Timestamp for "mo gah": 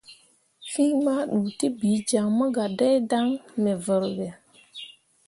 2.37-2.69